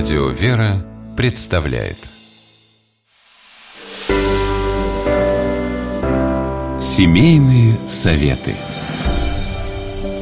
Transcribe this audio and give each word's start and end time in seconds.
Радио 0.00 0.30
«Вера» 0.30 0.82
представляет 1.14 1.98
Семейные 6.80 7.74
советы 7.86 8.54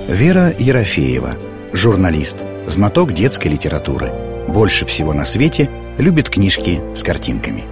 Вера 0.09 0.53
Ерофеева, 0.59 1.39
журналист, 1.73 2.39
знаток 2.67 3.13
детской 3.13 3.47
литературы. 3.47 4.11
Больше 4.49 4.85
всего 4.85 5.13
на 5.13 5.25
свете 5.25 5.71
любит 5.97 6.29
книжки 6.29 6.81
с 6.97 7.05
картинками. 7.05 7.63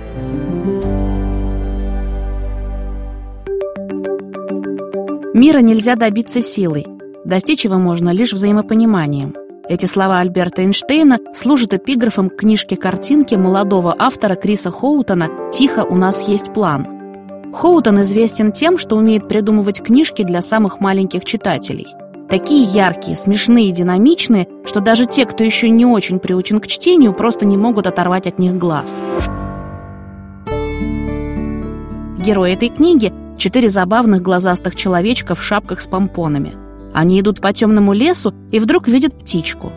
Мира 5.35 5.59
нельзя 5.59 5.97
добиться 5.97 6.41
силой. 6.41 6.87
Достичь 7.25 7.65
его 7.65 7.79
можно 7.79 8.11
лишь 8.11 8.33
взаимопониманием– 8.33 9.35
эти 9.69 9.87
слова 9.87 10.21
Альберта 10.21 10.63
Эйнштейна 10.63 11.19
служат 11.35 11.75
эпиграфом 11.75 12.31
к 12.31 12.37
книжке-картинки 12.37 13.35
молодого 13.35 13.95
автора 13.99 14.37
Криса 14.37 14.71
Хоутона 14.71 15.29
«Тихо, 15.53 15.85
у 15.89 15.97
нас 15.97 16.29
есть 16.29 16.53
план». 16.53 16.87
Хоутон 17.53 18.03
известен 18.03 18.53
тем, 18.53 18.79
что 18.79 18.97
умеет 18.97 19.29
придумывать 19.29 19.83
книжки 19.83 20.23
для 20.23 20.43
самых 20.43 20.81
маленьких 20.81 21.25
читателей. 21.25 21.89
Такие 22.29 22.63
яркие, 22.63 23.17
смешные 23.17 23.73
динамичные, 23.73 24.49
что 24.65 24.81
даже 24.81 25.07
те, 25.07 25.25
кто 25.25 25.43
еще 25.43 25.69
не 25.69 25.87
очень 25.87 26.19
приучен 26.19 26.61
к 26.61 26.67
чтению, 26.67 27.13
просто 27.13 27.47
не 27.47 27.57
могут 27.57 27.87
оторвать 27.87 28.27
от 28.27 28.39
них 28.39 28.57
глаз. 28.59 29.03
Герои 32.19 32.53
этой 32.53 32.69
книги– 32.69 33.13
четыре 33.39 33.69
забавных 33.69 34.23
глазастых 34.23 34.77
человечка 34.77 35.35
в 35.35 35.43
шапках 35.43 35.81
с 35.81 35.87
помпонами– 35.87 36.57
они 36.93 37.21
идут 37.21 37.41
по 37.41 37.53
темному 37.53 37.93
лесу 37.93 38.35
и 38.53 38.59
вдруг 38.59 38.89
видят 38.89 39.19
птичку. 39.19 39.73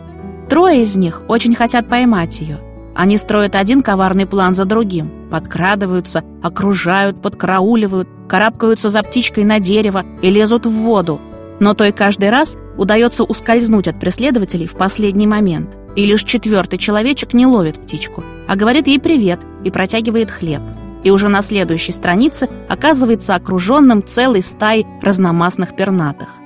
Трое 0.48 0.82
из 0.82 0.96
них 0.96 1.22
очень 1.28 1.54
хотят 1.54 1.88
поймать 1.88 2.40
ее. 2.40 2.58
Они 2.94 3.16
строят 3.16 3.54
один 3.54 3.82
коварный 3.82 4.26
план 4.26 4.54
за 4.54 4.64
другим. 4.64 5.10
Подкрадываются, 5.30 6.24
окружают, 6.42 7.22
подкрауливают, 7.22 8.08
карабкаются 8.28 8.88
за 8.88 9.02
птичкой 9.02 9.44
на 9.44 9.60
дерево 9.60 10.04
и 10.22 10.30
лезут 10.30 10.66
в 10.66 10.70
воду. 10.70 11.20
Но 11.60 11.74
той 11.74 11.92
каждый 11.92 12.30
раз 12.30 12.56
удается 12.76 13.24
ускользнуть 13.24 13.86
от 13.86 14.00
преследователей 14.00 14.66
в 14.66 14.76
последний 14.76 15.26
момент. 15.26 15.76
И 15.94 16.06
лишь 16.06 16.24
четвертый 16.24 16.78
человечек 16.78 17.32
не 17.32 17.46
ловит 17.46 17.80
птичку, 17.80 18.24
а 18.48 18.56
говорит 18.56 18.86
ей 18.86 18.98
привет 18.98 19.40
и 19.64 19.70
протягивает 19.70 20.30
хлеб. 20.30 20.62
И 21.04 21.10
уже 21.10 21.28
на 21.28 21.42
следующей 21.42 21.92
странице 21.92 22.48
оказывается 22.68 23.34
окруженным 23.34 24.02
целой 24.04 24.42
стаей 24.42 24.86
разномастных 25.00 25.76
пернатых. 25.76 26.39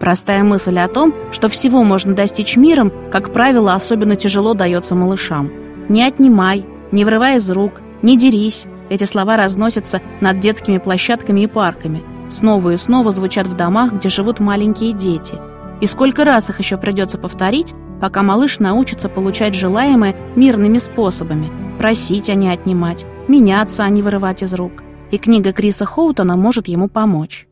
Простая 0.00 0.42
мысль 0.42 0.78
о 0.78 0.88
том, 0.88 1.14
что 1.30 1.48
всего 1.48 1.84
можно 1.84 2.14
достичь 2.14 2.56
миром, 2.56 2.90
как 3.12 3.34
правило, 3.34 3.74
особенно 3.74 4.16
тяжело 4.16 4.54
дается 4.54 4.94
малышам. 4.94 5.52
«Не 5.90 6.04
отнимай», 6.04 6.64
«не 6.90 7.04
врывай 7.04 7.36
из 7.36 7.50
рук», 7.50 7.82
«не 8.02 8.16
дерись»— 8.16 8.66
эти 8.88 9.04
слова 9.04 9.36
разносятся 9.36 10.00
над 10.22 10.40
детскими 10.40 10.78
площадками 10.78 11.42
и 11.42 11.46
парками. 11.46 12.02
Снова 12.30 12.70
и 12.70 12.76
снова 12.78 13.12
звучат 13.12 13.46
в 13.46 13.54
домах, 13.54 13.92
где 13.92 14.08
живут 14.08 14.40
маленькие 14.40 14.94
дети. 14.94 15.34
И 15.82 15.86
сколько 15.86 16.24
раз 16.24 16.48
их 16.48 16.58
еще 16.60 16.78
придется 16.78 17.18
повторить, 17.18 17.74
пока 18.00 18.22
малыш 18.22 18.58
научится 18.58 19.08
получать 19.10 19.54
желаемое 19.54 20.16
мирными 20.34 20.78
способами. 20.78 21.50
Просить, 21.78 22.30
а 22.30 22.34
не 22.34 22.48
отнимать, 22.48 23.04
меняться, 23.28 23.84
а 23.84 23.88
не 23.90 24.00
вырывать 24.00 24.42
из 24.42 24.54
рук. 24.54 24.82
И 25.10 25.18
книга 25.18 25.52
Криса 25.52 25.84
Хоутона 25.84 26.36
может 26.36 26.68
ему 26.68 26.88
помочь. 26.88 27.46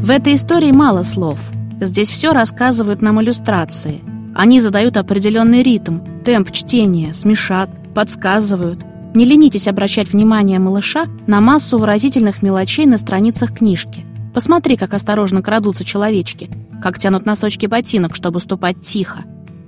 В 0.00 0.10
этой 0.10 0.36
истории 0.36 0.70
мало 0.70 1.02
слов. 1.02 1.40
Здесь 1.80 2.08
все 2.08 2.32
рассказывают 2.32 3.02
нам 3.02 3.20
иллюстрации. 3.20 4.00
Они 4.32 4.60
задают 4.60 4.96
определенный 4.96 5.64
ритм, 5.64 5.98
темп 6.24 6.52
чтения, 6.52 7.12
смешат, 7.12 7.68
подсказывают. 7.94 8.78
Не 9.14 9.24
ленитесь 9.24 9.66
обращать 9.66 10.12
внимание 10.12 10.60
малыша 10.60 11.06
на 11.26 11.40
массу 11.40 11.78
выразительных 11.78 12.42
мелочей 12.42 12.86
на 12.86 12.96
страницах 12.96 13.52
книжки. 13.58 14.06
Посмотри, 14.32 14.76
как 14.76 14.94
осторожно 14.94 15.42
крадутся 15.42 15.84
человечки, 15.84 16.48
как 16.80 17.00
тянут 17.00 17.26
носочки 17.26 17.66
ботинок, 17.66 18.14
чтобы 18.14 18.38
ступать 18.38 18.80
тихо. 18.80 19.24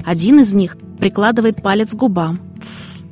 Один 0.06 0.38
из 0.38 0.54
них 0.54 0.76
прикладывает 1.00 1.60
палец 1.60 1.92
к 1.92 1.96
губам. 1.96 2.38
Тссс. 2.60 3.02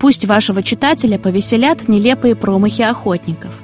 Пусть 0.00 0.24
вашего 0.24 0.62
читателя 0.62 1.18
повеселят 1.18 1.88
нелепые 1.88 2.34
промахи 2.34 2.82
охотников. 2.82 3.63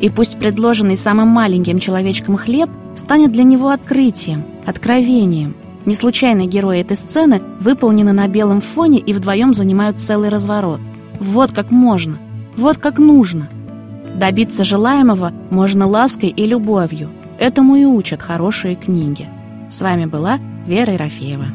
И 0.00 0.08
пусть 0.08 0.38
предложенный 0.38 0.96
самым 0.96 1.28
маленьким 1.28 1.78
человечком 1.78 2.36
хлеб 2.36 2.70
станет 2.96 3.32
для 3.32 3.44
него 3.44 3.68
открытием, 3.68 4.44
откровением. 4.66 5.54
Не 5.84 5.94
случайно 5.94 6.46
герои 6.46 6.80
этой 6.80 6.96
сцены 6.96 7.40
выполнены 7.60 8.12
на 8.12 8.26
белом 8.28 8.60
фоне 8.60 8.98
и 8.98 9.12
вдвоем 9.12 9.54
занимают 9.54 10.00
целый 10.00 10.28
разворот. 10.28 10.80
Вот 11.18 11.52
как 11.52 11.70
можно, 11.70 12.18
вот 12.56 12.78
как 12.78 12.98
нужно. 12.98 13.48
Добиться 14.16 14.64
желаемого 14.64 15.32
можно 15.50 15.86
лаской 15.86 16.30
и 16.30 16.46
любовью. 16.46 17.10
Этому 17.38 17.76
и 17.76 17.84
учат 17.84 18.22
хорошие 18.22 18.76
книги. 18.76 19.28
С 19.70 19.80
вами 19.80 20.06
была 20.06 20.38
Вера 20.66 20.92
Ерофеева. 20.92 21.46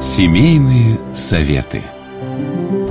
Семейные 0.00 0.98
советы. 1.14 1.80
Thank 2.24 2.72
you. 2.72 2.83